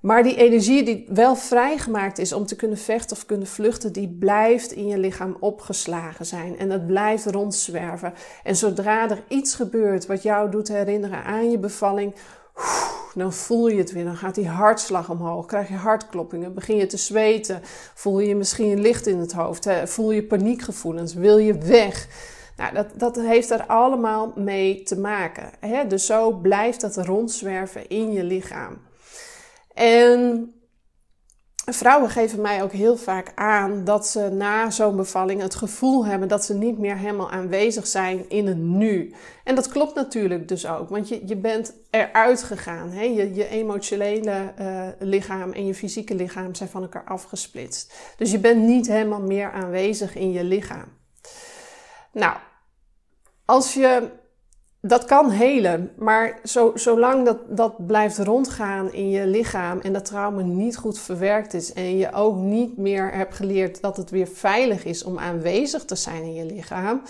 Maar 0.01 0.23
die 0.23 0.37
energie 0.37 0.85
die 0.85 1.07
wel 1.09 1.37
vrijgemaakt 1.37 2.19
is 2.19 2.33
om 2.33 2.47
te 2.47 2.57
kunnen 2.57 2.79
vechten 2.79 3.17
of 3.17 3.27
kunnen 3.27 3.47
vluchten, 3.47 3.93
die 3.93 4.09
blijft 4.09 4.73
in 4.73 4.87
je 4.87 4.99
lichaam 4.99 5.37
opgeslagen 5.41 6.27
zijn. 6.27 6.59
En 6.59 6.69
dat 6.69 6.87
blijft 6.87 7.27
rondzwerven. 7.27 8.15
En 8.43 8.57
zodra 8.57 9.11
er 9.11 9.25
iets 9.29 9.55
gebeurt 9.55 10.07
wat 10.07 10.23
jou 10.23 10.51
doet 10.51 10.69
herinneren 10.69 11.25
aan 11.25 11.51
je 11.51 11.59
bevalling, 11.59 12.15
dan 13.15 13.33
voel 13.33 13.69
je 13.69 13.79
het 13.79 13.93
weer. 13.93 14.05
Dan 14.05 14.17
gaat 14.17 14.35
die 14.35 14.49
hartslag 14.49 15.11
omhoog. 15.11 15.47
Krijg 15.47 15.69
je 15.69 15.75
hartkloppingen. 15.75 16.55
Begin 16.55 16.77
je 16.77 16.87
te 16.87 16.97
zweten. 16.97 17.61
Voel 17.95 18.21
je 18.21 18.37
misschien 18.37 18.81
licht 18.81 19.07
in 19.07 19.19
het 19.19 19.33
hoofd. 19.33 19.69
Voel 19.85 20.11
je 20.11 20.23
paniekgevoelens. 20.23 21.15
Wil 21.15 21.39
je 21.39 21.59
weg. 21.59 22.09
Nou, 22.57 22.75
dat, 22.75 22.87
dat 22.95 23.17
heeft 23.17 23.51
er 23.51 23.67
allemaal 23.67 24.33
mee 24.37 24.83
te 24.83 25.01
maken. 25.01 25.51
Hè? 25.61 25.87
Dus 25.87 26.07
zo 26.07 26.33
blijft 26.33 26.81
dat 26.81 26.97
rondzwerven 26.97 27.89
in 27.89 28.13
je 28.13 28.25
lichaam. 28.25 28.79
En 29.75 30.53
vrouwen 31.65 32.11
geven 32.11 32.41
mij 32.41 32.63
ook 32.63 32.73
heel 32.73 32.97
vaak 32.97 33.33
aan 33.35 33.85
dat 33.85 34.07
ze 34.07 34.29
na 34.29 34.71
zo'n 34.71 34.97
bevalling 34.97 35.41
het 35.41 35.55
gevoel 35.55 36.07
hebben 36.07 36.29
dat 36.29 36.45
ze 36.45 36.55
niet 36.55 36.79
meer 36.79 36.97
helemaal 36.97 37.31
aanwezig 37.31 37.87
zijn 37.87 38.31
in 38.31 38.47
het 38.47 38.59
nu. 38.59 39.15
En 39.45 39.55
dat 39.55 39.69
klopt 39.69 39.95
natuurlijk 39.95 40.49
dus 40.49 40.67
ook, 40.67 40.89
want 40.89 41.09
je, 41.09 41.23
je 41.27 41.37
bent 41.37 41.75
eruit 41.91 42.43
gegaan. 42.43 42.91
Hè? 42.91 43.03
Je, 43.03 43.35
je 43.35 43.49
emotionele 43.49 44.53
uh, 44.61 44.87
lichaam 44.99 45.53
en 45.53 45.67
je 45.67 45.75
fysieke 45.75 46.15
lichaam 46.15 46.55
zijn 46.55 46.69
van 46.69 46.83
elkaar 46.83 47.05
afgesplitst. 47.05 47.95
Dus 48.17 48.31
je 48.31 48.39
bent 48.39 48.63
niet 48.63 48.87
helemaal 48.87 49.23
meer 49.23 49.53
aanwezig 49.53 50.15
in 50.15 50.33
je 50.33 50.45
lichaam. 50.45 51.01
Nou, 52.13 52.37
als 53.45 53.75
je 53.75 54.11
dat 54.81 55.05
kan 55.05 55.31
helen, 55.31 55.93
maar 55.97 56.39
zo, 56.45 56.73
zolang 56.75 57.25
dat, 57.25 57.39
dat 57.57 57.87
blijft 57.87 58.19
rondgaan 58.19 58.93
in 58.93 59.11
je 59.11 59.27
lichaam 59.27 59.81
en 59.81 59.93
dat 59.93 60.05
trauma 60.05 60.43
niet 60.43 60.77
goed 60.77 60.99
verwerkt 60.99 61.55
is 61.55 61.73
en 61.73 61.97
je 61.97 62.13
ook 62.13 62.37
niet 62.37 62.77
meer 62.77 63.13
hebt 63.13 63.35
geleerd 63.35 63.81
dat 63.81 63.97
het 63.97 64.11
weer 64.11 64.27
veilig 64.27 64.85
is 64.85 65.05
om 65.05 65.19
aanwezig 65.19 65.85
te 65.85 65.97
zijn 65.97 66.23
in 66.23 66.35
je 66.35 66.45
lichaam, 66.45 67.03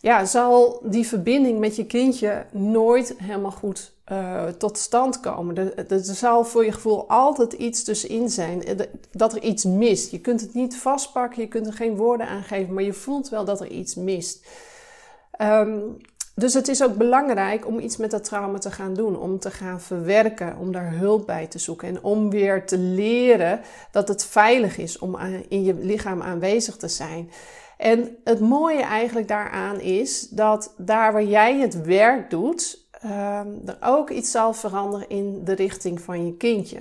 ja, 0.00 0.24
zal 0.24 0.80
die 0.82 1.06
verbinding 1.06 1.58
met 1.58 1.76
je 1.76 1.86
kindje 1.86 2.46
nooit 2.50 3.14
helemaal 3.16 3.50
goed 3.50 3.92
uh, 4.12 4.44
tot 4.46 4.78
stand 4.78 5.20
komen. 5.20 5.76
Er, 5.76 6.00
zal 6.00 6.44
voor 6.44 6.64
je 6.64 6.72
gevoel 6.72 7.08
altijd 7.08 7.52
iets 7.52 7.84
tussenin 7.84 8.30
zijn, 8.30 8.62
dat 9.10 9.34
er 9.34 9.42
iets 9.42 9.64
mist. 9.64 10.10
Je 10.10 10.20
kunt 10.20 10.40
het 10.40 10.54
niet 10.54 10.76
vastpakken, 10.76 11.42
je 11.42 11.48
kunt 11.48 11.66
er 11.66 11.72
geen 11.72 11.96
woorden 11.96 12.26
aan 12.28 12.42
geven, 12.42 12.74
maar 12.74 12.82
je 12.82 12.92
voelt 12.92 13.28
wel 13.28 13.44
dat 13.44 13.60
er 13.60 13.70
iets 13.70 13.94
mist. 13.94 14.46
Um, 15.42 15.96
dus 16.34 16.54
het 16.54 16.68
is 16.68 16.82
ook 16.82 16.96
belangrijk 16.96 17.66
om 17.66 17.78
iets 17.78 17.96
met 17.96 18.10
dat 18.10 18.24
trauma 18.24 18.58
te 18.58 18.70
gaan 18.70 18.94
doen, 18.94 19.18
om 19.18 19.38
te 19.38 19.50
gaan 19.50 19.80
verwerken, 19.80 20.56
om 20.58 20.72
daar 20.72 20.92
hulp 20.92 21.26
bij 21.26 21.46
te 21.46 21.58
zoeken 21.58 21.88
en 21.88 22.02
om 22.02 22.30
weer 22.30 22.66
te 22.66 22.78
leren 22.78 23.60
dat 23.90 24.08
het 24.08 24.24
veilig 24.24 24.78
is 24.78 24.98
om 24.98 25.16
in 25.48 25.64
je 25.64 25.74
lichaam 25.74 26.22
aanwezig 26.22 26.76
te 26.76 26.88
zijn. 26.88 27.30
En 27.78 28.16
het 28.24 28.40
mooie 28.40 28.82
eigenlijk 28.82 29.28
daaraan 29.28 29.80
is 29.80 30.28
dat 30.28 30.74
daar 30.76 31.12
waar 31.12 31.24
jij 31.24 31.58
het 31.58 31.82
werk 31.82 32.30
doet, 32.30 32.86
ehm, 32.90 33.48
er 33.66 33.76
ook 33.80 34.10
iets 34.10 34.30
zal 34.30 34.52
veranderen 34.52 35.08
in 35.08 35.44
de 35.44 35.52
richting 35.52 36.00
van 36.00 36.26
je 36.26 36.36
kindje. 36.36 36.80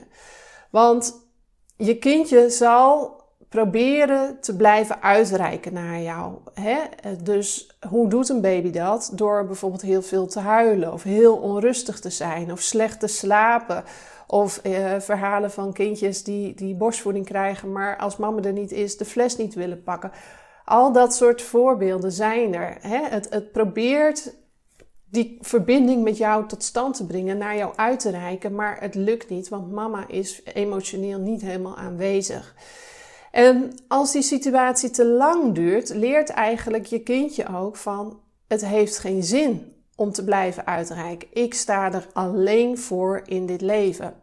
Want 0.69 1.27
je 1.75 1.97
kindje 1.97 2.49
zal 2.49 3.15
proberen 3.49 4.39
te 4.39 4.55
blijven 4.55 5.01
uitreiken 5.01 5.73
naar 5.73 6.01
jou. 6.01 6.33
Hè? 6.53 6.77
Dus 7.23 7.77
hoe 7.89 8.09
doet 8.09 8.29
een 8.29 8.41
baby 8.41 8.71
dat? 8.71 9.11
Door 9.13 9.45
bijvoorbeeld 9.45 9.81
heel 9.81 10.01
veel 10.01 10.27
te 10.27 10.39
huilen, 10.39 10.93
of 10.93 11.03
heel 11.03 11.35
onrustig 11.35 11.99
te 11.99 12.09
zijn, 12.09 12.51
of 12.51 12.61
slecht 12.61 12.99
te 12.99 13.07
slapen. 13.07 13.83
Of 14.27 14.57
eh, 14.57 14.99
verhalen 14.99 15.51
van 15.51 15.73
kindjes 15.73 16.23
die, 16.23 16.53
die 16.53 16.75
borstvoeding 16.75 17.25
krijgen, 17.25 17.71
maar 17.71 17.97
als 17.97 18.17
mama 18.17 18.41
er 18.41 18.53
niet 18.53 18.71
is, 18.71 18.97
de 18.97 19.05
fles 19.05 19.37
niet 19.37 19.53
willen 19.53 19.83
pakken. 19.83 20.11
Al 20.69 20.91
dat 20.91 21.15
soort 21.15 21.41
voorbeelden 21.41 22.11
zijn 22.11 22.55
er. 22.55 22.77
Hè? 22.81 23.03
Het, 23.09 23.27
het 23.29 23.51
probeert 23.51 24.33
die 25.09 25.37
verbinding 25.41 26.03
met 26.03 26.17
jou 26.17 26.47
tot 26.47 26.63
stand 26.63 26.95
te 26.95 27.05
brengen, 27.05 27.37
naar 27.37 27.57
jou 27.57 27.73
uit 27.75 27.99
te 27.99 28.09
reiken, 28.09 28.55
maar 28.55 28.77
het 28.79 28.95
lukt 28.95 29.29
niet, 29.29 29.49
want 29.49 29.71
mama 29.71 30.07
is 30.07 30.41
emotioneel 30.53 31.19
niet 31.19 31.41
helemaal 31.41 31.77
aanwezig. 31.77 32.55
En 33.31 33.71
als 33.87 34.11
die 34.11 34.21
situatie 34.21 34.89
te 34.89 35.05
lang 35.05 35.55
duurt, 35.55 35.89
leert 35.89 36.29
eigenlijk 36.29 36.85
je 36.85 36.99
kindje 36.99 37.55
ook 37.55 37.75
van 37.75 38.19
het 38.47 38.65
heeft 38.65 38.97
geen 38.97 39.23
zin 39.23 39.73
om 39.95 40.11
te 40.11 40.23
blijven 40.23 40.65
uitreiken. 40.65 41.27
Ik 41.33 41.53
sta 41.53 41.93
er 41.93 42.07
alleen 42.13 42.77
voor 42.77 43.21
in 43.25 43.45
dit 43.45 43.61
leven. 43.61 44.13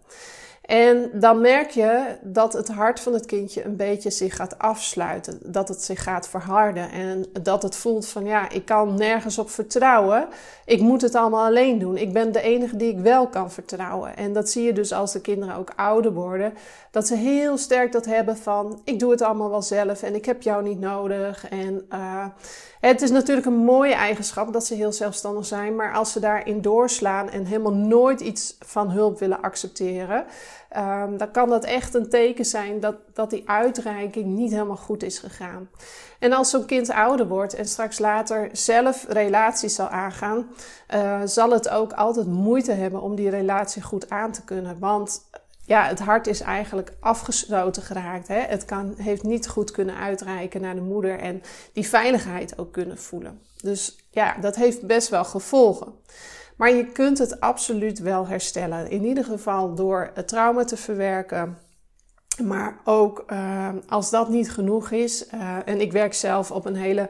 En 0.64 1.10
dan 1.12 1.40
merk 1.40 1.70
je 1.70 2.16
dat 2.22 2.52
het 2.52 2.68
hart 2.68 3.00
van 3.00 3.12
het 3.12 3.26
kindje 3.26 3.64
een 3.64 3.76
beetje 3.76 4.10
zich 4.10 4.36
gaat 4.36 4.58
afsluiten. 4.58 5.38
Dat 5.42 5.68
het 5.68 5.82
zich 5.82 6.02
gaat 6.02 6.28
verharden. 6.28 6.90
En 6.90 7.26
dat 7.42 7.62
het 7.62 7.76
voelt 7.76 8.06
van 8.06 8.24
ja, 8.24 8.50
ik 8.50 8.64
kan 8.64 8.94
nergens 8.94 9.38
op 9.38 9.50
vertrouwen. 9.50 10.28
Ik 10.64 10.80
moet 10.80 11.02
het 11.02 11.14
allemaal 11.14 11.46
alleen 11.46 11.78
doen. 11.78 11.96
Ik 11.96 12.12
ben 12.12 12.32
de 12.32 12.40
enige 12.40 12.76
die 12.76 12.92
ik 12.92 12.98
wel 12.98 13.26
kan 13.26 13.50
vertrouwen. 13.50 14.16
En 14.16 14.32
dat 14.32 14.50
zie 14.50 14.64
je 14.64 14.72
dus 14.72 14.92
als 14.92 15.12
de 15.12 15.20
kinderen 15.20 15.56
ook 15.56 15.72
ouder 15.76 16.12
worden. 16.12 16.54
Dat 16.90 17.06
ze 17.06 17.16
heel 17.16 17.58
sterk 17.58 17.92
dat 17.92 18.04
hebben 18.04 18.36
van 18.36 18.80
ik 18.84 18.98
doe 18.98 19.10
het 19.10 19.22
allemaal 19.22 19.50
wel 19.50 19.62
zelf 19.62 20.02
en 20.02 20.14
ik 20.14 20.24
heb 20.24 20.42
jou 20.42 20.62
niet 20.62 20.80
nodig. 20.80 21.48
En 21.48 21.86
uh, 21.92 22.26
het 22.80 23.02
is 23.02 23.10
natuurlijk 23.10 23.46
een 23.46 23.64
mooie 23.64 23.94
eigenschap 23.94 24.52
dat 24.52 24.66
ze 24.66 24.74
heel 24.74 24.92
zelfstandig 24.92 25.46
zijn. 25.46 25.76
Maar 25.76 25.94
als 25.94 26.12
ze 26.12 26.20
daarin 26.20 26.60
doorslaan 26.60 27.30
en 27.30 27.44
helemaal 27.44 27.74
nooit 27.74 28.20
iets 28.20 28.56
van 28.60 28.90
hulp 28.90 29.18
willen 29.18 29.42
accepteren 29.42 30.24
um, 30.76 31.16
dan 31.16 31.30
kan 31.30 31.48
dat 31.48 31.64
echt 31.64 31.94
een 31.94 32.08
teken 32.08 32.44
zijn 32.44 32.80
dat, 32.80 32.96
dat 33.12 33.30
die 33.30 33.48
uitreiking 33.48 34.26
niet 34.26 34.50
helemaal 34.50 34.76
goed 34.76 35.02
is 35.02 35.18
gegaan. 35.18 35.68
En 36.18 36.32
als 36.32 36.50
zo'n 36.50 36.66
kind 36.66 36.90
ouder 36.90 37.28
wordt 37.28 37.54
en 37.54 37.66
straks 37.66 37.98
later 37.98 38.48
zelf 38.52 39.06
relaties 39.08 39.74
zal 39.74 39.88
aangaan, 39.88 40.46
uh, 40.94 41.20
zal 41.24 41.50
het 41.50 41.68
ook 41.68 41.92
altijd 41.92 42.26
moeite 42.26 42.72
hebben 42.72 43.00
om 43.00 43.14
die 43.14 43.30
relatie 43.30 43.82
goed 43.82 44.10
aan 44.10 44.32
te 44.32 44.44
kunnen. 44.44 44.78
Want 44.78 45.22
ja, 45.66 45.86
het 45.86 45.98
hart 45.98 46.26
is 46.26 46.40
eigenlijk 46.40 46.92
afgesloten 47.00 47.82
geraakt. 47.82 48.28
Hè? 48.28 48.40
Het 48.40 48.64
kan, 48.64 48.94
heeft 48.96 49.22
niet 49.22 49.48
goed 49.48 49.70
kunnen 49.70 49.96
uitreiken 49.96 50.60
naar 50.60 50.74
de 50.74 50.80
moeder 50.80 51.18
en 51.18 51.42
die 51.72 51.88
veiligheid 51.88 52.58
ook 52.58 52.72
kunnen 52.72 52.98
voelen. 52.98 53.40
Dus 53.60 53.96
ja, 54.10 54.36
dat 54.40 54.56
heeft 54.56 54.86
best 54.86 55.08
wel 55.08 55.24
gevolgen. 55.24 55.92
Maar 56.56 56.70
je 56.70 56.86
kunt 56.86 57.18
het 57.18 57.40
absoluut 57.40 57.98
wel 57.98 58.26
herstellen. 58.26 58.90
In 58.90 59.04
ieder 59.04 59.24
geval 59.24 59.74
door 59.74 60.10
het 60.14 60.28
trauma 60.28 60.64
te 60.64 60.76
verwerken. 60.76 61.58
Maar 62.42 62.80
ook 62.84 63.24
uh, 63.32 63.68
als 63.88 64.10
dat 64.10 64.28
niet 64.28 64.50
genoeg 64.50 64.90
is. 64.90 65.26
Uh, 65.34 65.56
en 65.64 65.80
ik 65.80 65.92
werk 65.92 66.14
zelf 66.14 66.50
op 66.50 66.66
een 66.66 66.76
hele. 66.76 67.08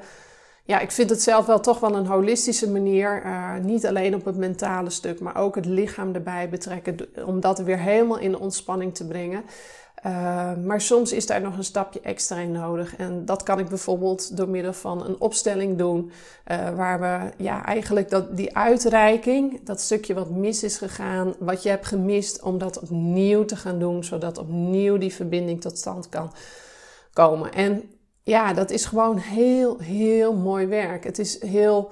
Ja, 0.64 0.80
ik 0.80 0.90
vind 0.90 1.10
het 1.10 1.22
zelf 1.22 1.46
wel 1.46 1.60
toch 1.60 1.80
wel 1.80 1.94
een 1.94 2.06
holistische 2.06 2.70
manier. 2.70 3.22
Uh, 3.24 3.54
niet 3.56 3.86
alleen 3.86 4.14
op 4.14 4.24
het 4.24 4.36
mentale 4.36 4.90
stuk, 4.90 5.20
maar 5.20 5.36
ook 5.36 5.54
het 5.54 5.66
lichaam 5.66 6.14
erbij 6.14 6.48
betrekken. 6.48 6.96
Om 7.26 7.40
dat 7.40 7.58
weer 7.58 7.78
helemaal 7.78 8.18
in 8.18 8.38
ontspanning 8.38 8.94
te 8.94 9.06
brengen. 9.06 9.44
Uh, 10.06 10.52
maar 10.64 10.80
soms 10.80 11.12
is 11.12 11.26
daar 11.26 11.40
nog 11.40 11.56
een 11.56 11.64
stapje 11.64 12.00
extra 12.00 12.36
in 12.36 12.52
nodig. 12.52 12.96
En 12.96 13.24
dat 13.24 13.42
kan 13.42 13.58
ik 13.58 13.68
bijvoorbeeld 13.68 14.36
door 14.36 14.48
middel 14.48 14.72
van 14.72 15.06
een 15.06 15.20
opstelling 15.20 15.78
doen. 15.78 16.10
Uh, 16.50 16.70
waar 16.70 17.00
we 17.00 17.42
ja, 17.42 17.64
eigenlijk 17.64 18.10
dat, 18.10 18.36
die 18.36 18.56
uitreiking, 18.56 19.64
dat 19.64 19.80
stukje 19.80 20.14
wat 20.14 20.30
mis 20.30 20.62
is 20.62 20.78
gegaan, 20.78 21.34
wat 21.38 21.62
je 21.62 21.68
hebt 21.68 21.86
gemist, 21.86 22.42
om 22.42 22.58
dat 22.58 22.78
opnieuw 22.78 23.44
te 23.44 23.56
gaan 23.56 23.78
doen. 23.78 24.04
Zodat 24.04 24.38
opnieuw 24.38 24.98
die 24.98 25.14
verbinding 25.14 25.60
tot 25.60 25.78
stand 25.78 26.08
kan 26.08 26.32
komen. 27.12 27.52
En 27.52 27.82
ja, 28.22 28.52
dat 28.52 28.70
is 28.70 28.84
gewoon 28.84 29.16
heel, 29.16 29.78
heel 29.78 30.34
mooi 30.34 30.66
werk. 30.66 31.04
Het 31.04 31.18
is 31.18 31.42
heel 31.42 31.90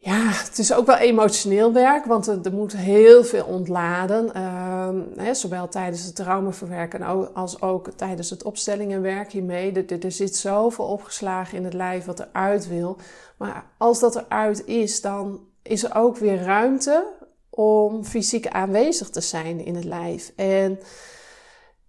ja, 0.00 0.28
het 0.28 0.58
is 0.58 0.72
ook 0.72 0.86
wel 0.86 0.96
emotioneel 0.96 1.72
werk, 1.72 2.04
want 2.04 2.26
er, 2.26 2.52
moet 2.52 2.76
heel 2.76 3.24
veel 3.24 3.44
ontladen. 3.44 4.30
Uh, 4.36 4.88
hè, 5.16 5.34
zowel 5.34 5.68
tijdens 5.68 6.04
het 6.04 6.14
traumaverwerken 6.14 7.32
als 7.34 7.62
ook 7.62 7.90
tijdens 7.90 8.30
het 8.30 8.42
opstellingenwerk 8.42 9.32
hiermee. 9.32 9.72
Er, 9.72 10.04
er, 10.04 10.12
zit 10.12 10.36
zoveel 10.36 10.84
opgeslagen 10.84 11.58
in 11.58 11.64
het 11.64 11.72
lijf 11.72 12.04
wat 12.04 12.20
eruit 12.20 12.68
wil. 12.68 12.96
Maar 13.38 13.64
als 13.78 14.00
dat 14.00 14.16
eruit 14.16 14.66
is, 14.66 15.00
dan 15.00 15.40
is 15.62 15.84
er 15.84 15.94
ook 15.94 16.16
weer 16.16 16.42
ruimte 16.42 17.04
om 17.50 18.04
fysiek 18.04 18.48
aanwezig 18.48 19.10
te 19.10 19.20
zijn 19.20 19.64
in 19.64 19.74
het 19.74 19.84
lijf. 19.84 20.32
En 20.36 20.78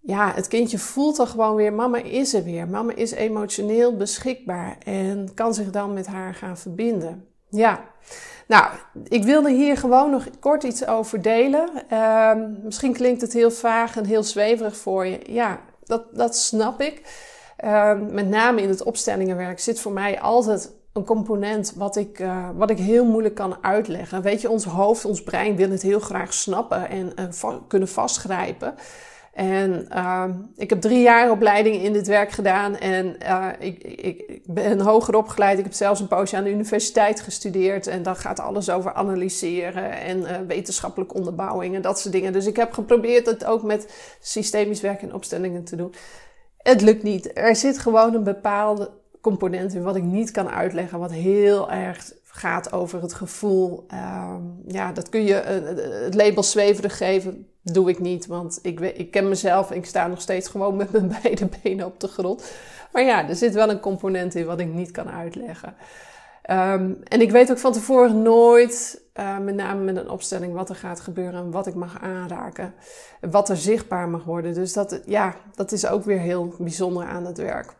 ja, 0.00 0.32
het 0.34 0.48
kindje 0.48 0.78
voelt 0.78 1.16
dan 1.16 1.26
gewoon 1.26 1.54
weer, 1.54 1.72
mama 1.72 1.98
is 1.98 2.34
er 2.34 2.44
weer. 2.44 2.68
Mama 2.68 2.94
is 2.94 3.10
emotioneel 3.10 3.96
beschikbaar 3.96 4.78
en 4.78 5.34
kan 5.34 5.54
zich 5.54 5.70
dan 5.70 5.92
met 5.92 6.06
haar 6.06 6.34
gaan 6.34 6.58
verbinden. 6.58 7.29
Ja, 7.50 7.80
nou, 8.46 8.64
ik 9.08 9.24
wilde 9.24 9.50
hier 9.50 9.76
gewoon 9.76 10.10
nog 10.10 10.26
kort 10.40 10.62
iets 10.62 10.86
over 10.86 11.22
delen. 11.22 11.70
Uh, 11.92 12.32
misschien 12.62 12.92
klinkt 12.92 13.20
het 13.20 13.32
heel 13.32 13.50
vaag 13.50 13.96
en 13.96 14.04
heel 14.04 14.22
zweverig 14.22 14.76
voor 14.76 15.06
je. 15.06 15.20
Ja, 15.26 15.60
dat, 15.84 16.04
dat 16.12 16.36
snap 16.36 16.80
ik. 16.80 17.02
Uh, 17.64 17.98
met 18.10 18.28
name 18.28 18.62
in 18.62 18.68
het 18.68 18.82
opstellingenwerk 18.82 19.60
zit 19.60 19.80
voor 19.80 19.92
mij 19.92 20.20
altijd 20.20 20.72
een 20.92 21.04
component 21.04 21.72
wat 21.76 21.96
ik, 21.96 22.18
uh, 22.18 22.48
wat 22.54 22.70
ik 22.70 22.78
heel 22.78 23.04
moeilijk 23.04 23.34
kan 23.34 23.56
uitleggen. 23.60 24.22
Weet 24.22 24.40
je, 24.40 24.50
ons 24.50 24.64
hoofd, 24.64 25.04
ons 25.04 25.22
brein 25.22 25.56
wil 25.56 25.70
het 25.70 25.82
heel 25.82 26.00
graag 26.00 26.34
snappen 26.34 26.88
en 26.88 27.32
kunnen 27.68 27.88
vastgrijpen. 27.88 28.74
En 29.32 29.86
uh, 29.92 30.24
ik 30.56 30.70
heb 30.70 30.80
drie 30.80 31.02
jaar 31.02 31.30
opleiding 31.30 31.82
in 31.82 31.92
dit 31.92 32.06
werk 32.06 32.30
gedaan 32.30 32.76
en 32.76 33.16
uh, 33.22 33.48
ik, 33.58 33.82
ik, 33.82 34.20
ik, 34.26 34.42
ben 34.44 34.80
hoger 34.80 35.16
opgeleid. 35.16 35.58
Ik 35.58 35.64
heb 35.64 35.72
zelfs 35.72 36.00
een 36.00 36.08
poosje 36.08 36.36
aan 36.36 36.44
de 36.44 36.52
universiteit 36.52 37.20
gestudeerd 37.20 37.86
en 37.86 38.02
dan 38.02 38.16
gaat 38.16 38.40
alles 38.40 38.70
over 38.70 38.92
analyseren 38.92 39.92
en 39.92 40.20
uh, 40.20 40.28
wetenschappelijke 40.46 41.14
onderbouwing 41.14 41.74
en 41.74 41.82
dat 41.82 42.00
soort 42.00 42.12
dingen. 42.12 42.32
Dus 42.32 42.46
ik 42.46 42.56
heb 42.56 42.72
geprobeerd 42.72 43.26
het 43.26 43.44
ook 43.44 43.62
met 43.62 44.14
systemisch 44.20 44.80
werk 44.80 45.02
en 45.02 45.14
opstellingen 45.14 45.64
te 45.64 45.76
doen. 45.76 45.94
Het 46.58 46.80
lukt 46.80 47.02
niet. 47.02 47.30
Er 47.38 47.56
zit 47.56 47.78
gewoon 47.78 48.14
een 48.14 48.24
bepaalde 48.24 48.90
component 49.20 49.74
in 49.74 49.82
wat 49.82 49.96
ik 49.96 50.02
niet 50.02 50.30
kan 50.30 50.48
uitleggen, 50.48 50.98
wat 50.98 51.12
heel 51.12 51.70
erg 51.70 52.12
gaat 52.32 52.72
over 52.72 53.02
het 53.02 53.14
gevoel. 53.14 53.84
Ehm, 53.88 54.42
ja, 54.66 54.92
dat 54.92 55.08
kun 55.08 55.24
je 55.24 55.34
het 56.04 56.14
label 56.14 56.42
zweverig 56.42 56.96
geven 56.96 57.46
doe 57.62 57.88
ik 57.88 57.98
niet, 57.98 58.26
want 58.26 58.58
ik, 58.62 58.80
ik 58.80 59.10
ken 59.10 59.28
mezelf 59.28 59.70
ik 59.70 59.86
sta 59.86 60.06
nog 60.06 60.20
steeds 60.20 60.48
gewoon 60.48 60.76
met 60.76 60.90
mijn 60.90 61.08
beide 61.22 61.48
benen 61.62 61.86
op 61.86 62.00
de 62.00 62.08
grond. 62.08 62.52
Maar 62.92 63.02
ja, 63.02 63.28
er 63.28 63.36
zit 63.36 63.54
wel 63.54 63.70
een 63.70 63.80
component 63.80 64.34
in 64.34 64.46
wat 64.46 64.60
ik 64.60 64.72
niet 64.72 64.90
kan 64.90 65.10
uitleggen. 65.10 65.74
Um, 66.50 66.98
en 67.04 67.20
ik 67.20 67.30
weet 67.30 67.50
ook 67.50 67.58
van 67.58 67.72
tevoren 67.72 68.22
nooit, 68.22 69.02
uh, 69.14 69.38
met 69.38 69.54
name 69.54 69.84
met 69.84 69.96
een 69.96 70.10
opstelling, 70.10 70.54
wat 70.54 70.68
er 70.68 70.74
gaat 70.74 71.00
gebeuren 71.00 71.40
en 71.40 71.50
wat 71.50 71.66
ik 71.66 71.74
mag 71.74 72.00
aanraken. 72.00 72.74
Wat 73.20 73.48
er 73.48 73.56
zichtbaar 73.56 74.08
mag 74.08 74.24
worden. 74.24 74.54
Dus 74.54 74.72
dat, 74.72 75.00
ja, 75.06 75.34
dat 75.54 75.72
is 75.72 75.86
ook 75.86 76.04
weer 76.04 76.18
heel 76.18 76.54
bijzonder 76.58 77.04
aan 77.04 77.26
het 77.26 77.38
werk. 77.38 77.74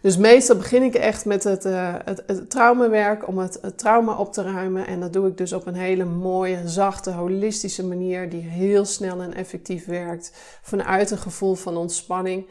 Dus 0.00 0.16
meestal 0.16 0.56
begin 0.56 0.82
ik 0.82 0.94
echt 0.94 1.24
met 1.24 1.44
het, 1.44 1.64
uh, 1.64 1.94
het, 2.04 2.50
traumawerk 2.50 3.28
om 3.28 3.38
het, 3.38 3.58
het, 3.62 3.78
trauma 3.78 4.16
op 4.16 4.32
te 4.32 4.42
ruimen. 4.42 4.86
En 4.86 5.00
dat 5.00 5.12
doe 5.12 5.28
ik 5.28 5.36
dus 5.36 5.52
op 5.52 5.66
een 5.66 5.74
hele 5.74 6.04
mooie, 6.04 6.68
zachte, 6.68 7.10
holistische 7.10 7.86
manier 7.86 8.30
die 8.30 8.42
heel 8.42 8.84
snel 8.84 9.20
en 9.20 9.34
effectief 9.34 9.86
werkt. 9.86 10.32
Vanuit 10.62 11.10
een 11.10 11.18
gevoel 11.18 11.54
van 11.54 11.76
ontspanning. 11.76 12.46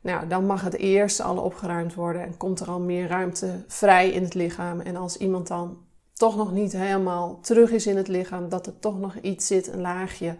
Nou, 0.00 0.28
dan 0.28 0.46
mag 0.46 0.62
het 0.62 0.76
eerst 0.76 1.20
al 1.20 1.36
opgeruimd 1.36 1.94
worden 1.94 2.22
en 2.22 2.36
komt 2.36 2.60
er 2.60 2.70
al 2.70 2.80
meer 2.80 3.08
ruimte 3.08 3.64
vrij 3.66 4.10
in 4.10 4.22
het 4.22 4.34
lichaam. 4.34 4.80
En 4.80 4.96
als 4.96 5.16
iemand 5.16 5.48
dan 5.48 5.78
toch 6.12 6.36
nog 6.36 6.52
niet 6.52 6.72
helemaal 6.72 7.38
terug 7.40 7.70
is 7.70 7.86
in 7.86 7.96
het 7.96 8.08
lichaam, 8.08 8.48
dat 8.48 8.66
er 8.66 8.78
toch 8.78 8.98
nog 8.98 9.16
iets 9.16 9.46
zit, 9.46 9.66
een 9.66 9.80
laagje, 9.80 10.36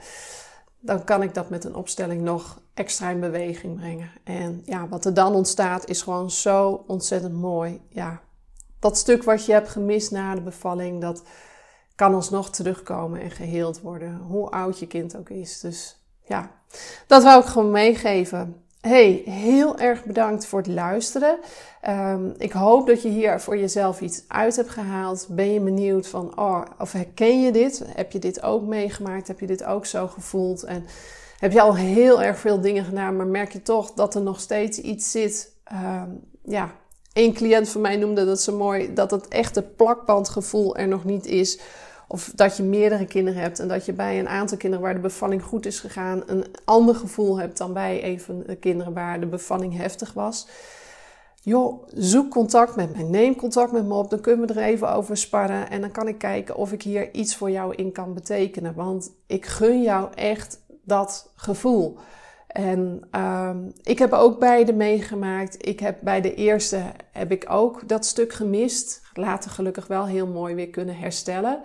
dan 0.81 1.05
kan 1.05 1.23
ik 1.23 1.35
dat 1.35 1.51
met 1.51 1.65
een 1.65 1.75
opstelling 1.75 2.23
nog 2.23 2.61
extra 2.75 3.11
in 3.11 3.21
beweging 3.21 3.77
brengen. 3.77 4.11
En 4.25 4.63
ja, 4.65 4.89
wat 4.89 5.05
er 5.05 5.15
dan 5.15 5.35
ontstaat 5.35 5.89
is 5.89 6.03
gewoon 6.03 6.31
zo 6.31 6.85
ontzettend 6.87 7.35
mooi. 7.35 7.81
Ja, 7.89 8.21
dat 8.79 8.99
stuk 8.99 9.23
wat 9.23 9.47
je 9.47 9.53
hebt 9.53 9.69
gemist 9.69 10.11
na 10.11 10.35
de 10.35 10.41
bevalling, 10.41 11.01
dat 11.01 11.23
kan 11.95 12.15
alsnog 12.15 12.51
terugkomen 12.51 13.21
en 13.21 13.31
geheeld 13.31 13.81
worden. 13.81 14.17
Hoe 14.17 14.51
oud 14.51 14.79
je 14.79 14.87
kind 14.87 15.17
ook 15.17 15.29
is. 15.29 15.61
Dus 15.61 16.03
ja, 16.25 16.51
dat 17.07 17.23
wou 17.23 17.41
ik 17.41 17.47
gewoon 17.47 17.71
meegeven. 17.71 18.57
Hey, 18.81 19.23
heel 19.25 19.79
erg 19.79 20.05
bedankt 20.05 20.47
voor 20.47 20.59
het 20.59 20.69
luisteren. 20.69 21.39
Ehm, 21.81 22.31
ik 22.39 22.53
hoop 22.53 22.87
dat 22.87 23.03
je 23.03 23.09
hier 23.09 23.41
voor 23.41 23.59
jezelf 23.59 24.01
iets 24.01 24.25
uit 24.29 24.57
hebt 24.57 24.71
gehaald. 24.71 25.27
Ben 25.31 25.53
je 25.53 25.61
benieuwd 25.61 26.09
van, 26.09 26.39
oh, 26.39 26.63
of 26.79 26.93
herken 26.93 27.43
je 27.43 27.53
dit? 27.53 27.83
Heb 27.87 28.13
je 28.13 28.19
dit 28.19 28.43
ook 28.43 28.63
meegemaakt? 28.63 29.29
Heb 29.29 29.41
je 29.41 29.47
dit 29.47 29.65
ook 29.65 29.87
zo 29.87 30.07
gevoeld? 30.09 30.63
En 30.63 30.87
heb 31.43 31.53
je 31.53 31.61
al 31.61 31.77
heel 31.77 32.23
erg 32.23 32.39
veel 32.39 32.61
dingen 32.61 32.85
gedaan, 32.85 33.17
maar 33.17 33.27
merk 33.27 33.53
je 33.53 33.63
toch 33.63 33.93
dat 33.93 34.15
er 34.15 34.23
nog 34.23 34.41
steeds 34.41 34.79
iets 34.79 35.11
zit? 35.11 35.53
Um, 35.73 36.21
ja, 36.43 36.71
een 37.13 37.33
cliënt 37.33 37.69
van 37.69 37.81
mij 37.81 37.97
noemde 37.97 38.25
dat 38.25 38.41
zo 38.41 38.57
mooi, 38.57 38.95
dat 38.95 39.11
het 39.11 39.29
echte 39.29 39.63
plakbandgevoel 39.63 40.77
er 40.77 40.89
nog 40.89 41.05
niet 41.05 41.27
is. 41.27 41.61
Of 42.09 42.33
dat 42.35 42.57
je 42.57 42.63
meerdere 42.63 43.07
kinderen 43.07 43.41
hebt 43.41 43.59
en 43.59 43.69
dat 43.69 43.87
je 43.87 43.93
bij 43.93 44.19
een 44.19 44.29
aantal 44.29 44.57
kinderen 44.57 44.85
waar 44.85 44.95
de 44.95 45.01
bevalling 45.01 45.43
goed 45.43 45.67
is 45.67 45.81
gegaan, 45.81 46.23
een 46.27 46.45
ander 46.65 46.95
gevoel 46.95 47.39
hebt 47.39 47.59
dan 47.59 47.73
bij 47.73 48.05
een 48.05 48.21
van 48.21 48.43
de 48.47 48.57
kinderen 48.57 48.93
waar 48.93 49.21
de 49.21 49.27
bevalling 49.27 49.77
heftig 49.77 50.13
was. 50.13 50.47
Joh, 51.45 51.83
zoek 51.95 52.31
contact 52.31 52.77
met 52.77 52.97
mij. 52.97 53.03
Neem 53.03 53.37
contact 53.37 53.73
met 53.73 53.87
me 53.87 53.95
op. 53.95 54.11
Dan 54.11 54.21
kunnen 54.21 54.47
we 54.47 54.55
er 54.55 54.63
even 54.63 54.93
over 54.93 55.17
sparren. 55.17 55.71
En 55.71 55.81
dan 55.81 55.91
kan 55.91 56.09
ik 56.09 56.19
kijken 56.19 56.57
of 56.57 56.73
ik 56.73 56.83
hier 56.83 57.15
iets 57.15 57.37
voor 57.37 57.51
jou 57.51 57.75
in 57.75 57.93
kan 57.93 58.15
betekenen. 58.15 58.75
Want 58.75 59.11
ik 59.27 59.47
gun 59.47 59.83
jou 59.83 60.09
echt 60.15 60.61
dat 60.93 61.33
gevoel. 61.37 61.99
En 62.47 63.09
um, 63.11 63.73
ik 63.83 63.99
heb 63.99 64.13
ook 64.13 64.39
beide 64.39 64.73
meegemaakt. 64.73 65.67
Ik 65.67 65.81
heb 65.81 65.99
bij 66.03 66.21
de 66.21 66.35
eerste 66.35 66.83
heb 67.13 67.31
ik 67.31 67.45
ook 67.49 67.89
dat 67.89 68.07
stuk 68.07 68.33
gemist. 68.33 69.03
Later 69.15 69.51
gelukkig 69.51 69.87
wel 69.87 70.07
heel 70.07 70.27
mooi 70.27 70.55
weer 70.55 70.71
kunnen 70.71 70.97
herstellen. 70.97 71.61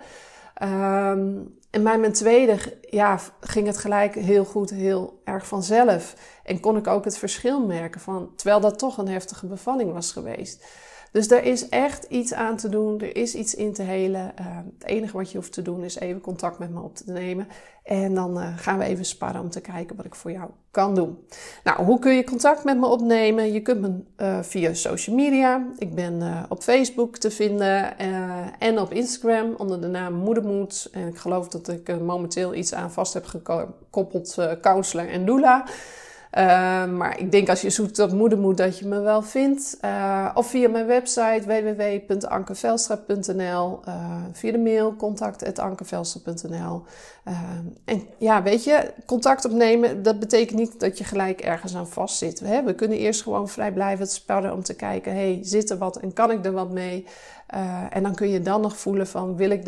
Um, 0.62 1.56
en 1.70 1.82
bij 1.82 1.98
mijn 1.98 2.12
tweede 2.12 2.58
ja, 2.80 3.18
ging 3.40 3.66
het 3.66 3.78
gelijk 3.78 4.14
heel 4.14 4.44
goed, 4.44 4.70
heel 4.70 5.20
erg 5.24 5.46
vanzelf. 5.46 6.14
En 6.44 6.60
kon 6.60 6.76
ik 6.76 6.86
ook 6.86 7.04
het 7.04 7.18
verschil 7.18 7.66
merken 7.66 8.00
van, 8.00 8.30
terwijl 8.36 8.60
dat 8.60 8.78
toch 8.78 8.98
een 8.98 9.08
heftige 9.08 9.46
bevalling 9.46 9.92
was 9.92 10.12
geweest. 10.12 10.64
Dus 11.12 11.30
er 11.30 11.44
is 11.44 11.68
echt 11.68 12.04
iets 12.08 12.34
aan 12.34 12.56
te 12.56 12.68
doen, 12.68 13.00
er 13.00 13.16
is 13.16 13.34
iets 13.34 13.54
in 13.54 13.72
te 13.72 13.82
helen. 13.82 14.32
Uh, 14.40 14.46
het 14.78 14.88
enige 14.88 15.16
wat 15.16 15.30
je 15.30 15.38
hoeft 15.38 15.52
te 15.52 15.62
doen 15.62 15.84
is 15.84 15.98
even 15.98 16.20
contact 16.20 16.58
met 16.58 16.70
me 16.70 16.80
op 16.80 16.96
te 16.96 17.12
nemen. 17.12 17.48
En 17.82 18.14
dan 18.14 18.38
uh, 18.38 18.56
gaan 18.56 18.78
we 18.78 18.84
even 18.84 19.04
sparren 19.04 19.40
om 19.40 19.50
te 19.50 19.60
kijken 19.60 19.96
wat 19.96 20.04
ik 20.04 20.14
voor 20.14 20.32
jou 20.32 20.50
kan 20.70 20.94
doen. 20.94 21.18
Nou, 21.64 21.84
hoe 21.84 21.98
kun 21.98 22.12
je 22.12 22.24
contact 22.24 22.64
met 22.64 22.78
me 22.78 22.86
opnemen? 22.86 23.52
Je 23.52 23.60
kunt 23.60 23.80
me 23.80 24.00
uh, 24.16 24.42
via 24.42 24.74
social 24.74 25.16
media. 25.16 25.66
Ik 25.78 25.94
ben 25.94 26.46
op 26.48 26.62
Facebook 26.62 27.16
te 27.16 27.30
vinden 27.30 27.98
en 28.58 28.78
op 28.78 28.92
Instagram 28.92 29.54
onder 29.56 29.80
de 29.80 29.86
naam 29.86 30.14
Moedermoed. 30.14 30.88
En 30.92 31.08
ik 31.08 31.18
geloof 31.18 31.48
dat 31.48 31.68
ik 31.68 32.00
momenteel 32.00 32.54
iets 32.54 32.74
aan 32.74 32.92
vast 32.92 33.14
heb 33.14 33.24
gekoppeld, 33.26 34.36
counselor 34.60 35.08
en 35.08 35.24
doula. 35.24 35.64
Uh, 36.32 36.86
maar 36.86 37.18
ik 37.18 37.32
denk 37.32 37.48
als 37.48 37.60
je 37.60 37.70
zoekt 37.70 37.98
op 37.98 38.12
moedermoed 38.12 38.56
dat 38.56 38.78
je 38.78 38.86
me 38.86 39.00
wel 39.00 39.22
vindt. 39.22 39.78
Uh, 39.84 40.30
of 40.34 40.46
via 40.46 40.68
mijn 40.68 40.86
website 40.86 41.42
www.ankevelstra.nl. 41.46 43.80
Uh, 43.88 44.16
via 44.32 44.52
de 44.52 44.58
mail 44.58 44.96
contact.ankevelstra.nl. 44.96 46.82
en 47.84 48.06
ja, 48.18 48.42
weet 48.42 48.64
je, 48.64 48.92
contact 49.06 49.44
opnemen, 49.44 50.02
dat 50.02 50.18
betekent 50.18 50.58
niet 50.58 50.80
dat 50.80 50.98
je 50.98 51.04
gelijk 51.04 51.40
ergens 51.40 51.76
aan 51.76 51.88
vastzit. 51.88 52.40
We, 52.40 52.62
we 52.64 52.74
kunnen 52.74 52.98
eerst 52.98 53.22
gewoon 53.22 53.48
vrijblijvend 53.48 54.10
spellen 54.10 54.52
om 54.52 54.62
te 54.62 54.74
kijken, 54.74 55.12
hey, 55.12 55.38
zit 55.42 55.70
er 55.70 55.78
wat 55.78 55.96
en 55.96 56.12
kan 56.12 56.30
ik 56.30 56.44
er 56.44 56.52
wat 56.52 56.70
mee? 56.70 57.06
en 57.90 58.02
dan 58.02 58.14
kun 58.14 58.28
je 58.28 58.40
dan 58.40 58.60
nog 58.60 58.76
voelen 58.76 59.06
van, 59.06 59.36
wil 59.36 59.50
ik, 59.50 59.62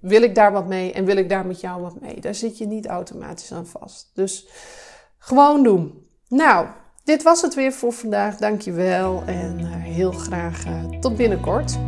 wil 0.00 0.22
ik 0.22 0.34
daar 0.34 0.52
wat 0.52 0.66
mee 0.66 0.92
en 0.92 1.04
wil 1.04 1.16
ik 1.16 1.28
daar 1.28 1.46
met 1.46 1.60
jou 1.60 1.82
wat 1.82 2.00
mee? 2.00 2.20
Daar 2.20 2.34
zit 2.34 2.58
je 2.58 2.66
niet 2.66 2.86
automatisch 2.86 3.52
aan 3.52 3.66
vast. 3.66 4.10
Dus... 4.14 4.48
Gewoon 5.18 5.62
doen. 5.62 5.92
Nou, 6.28 6.66
dit 7.04 7.22
was 7.22 7.42
het 7.42 7.54
weer 7.54 7.72
voor 7.72 7.92
vandaag. 7.92 8.36
Dankjewel 8.36 9.22
en 9.26 9.58
uh, 9.60 9.66
heel 9.70 10.12
graag 10.12 10.66
uh, 10.66 10.98
tot 11.00 11.16
binnenkort. 11.16 11.78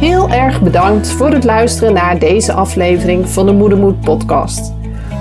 Heel 0.00 0.28
erg 0.28 0.62
bedankt 0.62 1.08
voor 1.08 1.30
het 1.30 1.44
luisteren 1.44 1.92
naar 1.92 2.18
deze 2.18 2.52
aflevering 2.52 3.28
van 3.28 3.46
de 3.46 3.52
Moedermoed 3.52 4.00
podcast. 4.00 4.72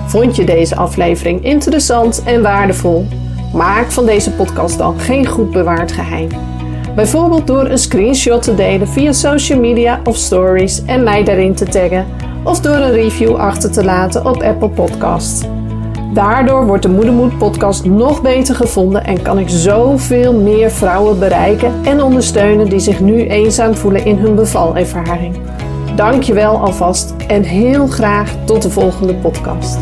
Vond 0.08 0.36
je 0.36 0.46
deze 0.46 0.76
aflevering 0.76 1.44
interessant 1.44 2.24
en 2.24 2.42
waardevol? 2.42 3.08
Maak 3.54 3.92
van 3.92 4.06
deze 4.06 4.32
podcast 4.32 4.78
dan 4.78 5.00
geen 5.00 5.28
goed 5.28 5.52
bewaard 5.52 5.92
geheim. 5.92 6.30
Bijvoorbeeld 6.96 7.48
door 7.48 7.66
een 7.70 7.78
screenshot 7.78 8.42
te 8.42 8.56
delen 8.56 8.88
via 8.88 9.12
social 9.12 9.60
media 9.60 10.02
of 10.04 10.16
stories 10.16 10.86
en 10.86 11.04
mij 11.04 11.24
daarin 11.24 11.56
te 11.56 11.66
taggen 11.66 12.06
of 12.48 12.60
door 12.60 12.76
een 12.76 12.92
review 12.92 13.36
achter 13.36 13.72
te 13.72 13.84
laten 13.84 14.26
op 14.26 14.42
Apple 14.42 14.70
Podcasts. 14.70 15.46
Daardoor 16.14 16.66
wordt 16.66 16.84
de 16.84 16.90
Moedermoed 16.90 17.38
podcast 17.38 17.86
nog 17.86 18.22
beter 18.22 18.56
gevonden 18.56 19.06
en 19.06 19.22
kan 19.22 19.40
ik 19.40 19.50
zoveel 19.50 20.34
meer 20.34 20.72
vrouwen 20.72 21.20
bereiken 21.20 21.74
en 21.84 22.02
ondersteunen 22.04 22.70
die 22.70 22.80
zich 22.80 23.00
nu 23.00 23.28
eenzaam 23.28 23.76
voelen 23.76 24.06
in 24.06 24.18
hun 24.18 24.36
bevalervaring. 24.36 25.40
Dankjewel 25.96 26.58
alvast 26.58 27.14
en 27.28 27.44
heel 27.44 27.88
graag 27.88 28.36
tot 28.46 28.62
de 28.62 28.70
volgende 28.70 29.16
podcast. 29.16 29.78